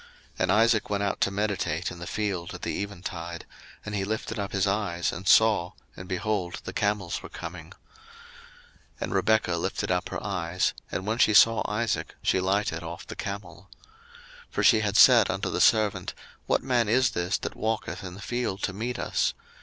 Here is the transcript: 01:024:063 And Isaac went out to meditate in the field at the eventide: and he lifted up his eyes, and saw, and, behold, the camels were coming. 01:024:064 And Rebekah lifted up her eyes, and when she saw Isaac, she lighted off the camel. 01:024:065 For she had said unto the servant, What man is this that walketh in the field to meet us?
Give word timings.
01:024:063 0.31 0.39
And 0.41 0.51
Isaac 0.53 0.89
went 0.89 1.03
out 1.03 1.21
to 1.21 1.29
meditate 1.29 1.91
in 1.91 1.99
the 1.99 2.07
field 2.07 2.55
at 2.55 2.63
the 2.63 2.81
eventide: 2.81 3.45
and 3.85 3.93
he 3.93 4.03
lifted 4.03 4.39
up 4.39 4.51
his 4.51 4.65
eyes, 4.65 5.11
and 5.13 5.27
saw, 5.27 5.73
and, 5.95 6.09
behold, 6.09 6.59
the 6.63 6.73
camels 6.73 7.21
were 7.21 7.29
coming. 7.29 7.65
01:024:064 7.69 7.73
And 9.01 9.13
Rebekah 9.13 9.57
lifted 9.57 9.91
up 9.91 10.09
her 10.09 10.23
eyes, 10.25 10.73
and 10.91 11.05
when 11.05 11.19
she 11.19 11.35
saw 11.35 11.61
Isaac, 11.71 12.15
she 12.23 12.39
lighted 12.39 12.81
off 12.81 13.05
the 13.05 13.15
camel. 13.15 13.69
01:024:065 14.47 14.47
For 14.49 14.63
she 14.63 14.79
had 14.79 14.97
said 14.97 15.29
unto 15.29 15.51
the 15.51 15.61
servant, 15.61 16.15
What 16.47 16.63
man 16.63 16.89
is 16.89 17.11
this 17.11 17.37
that 17.37 17.53
walketh 17.55 18.03
in 18.03 18.15
the 18.15 18.21
field 18.23 18.63
to 18.63 18.73
meet 18.73 18.97
us? 18.97 19.35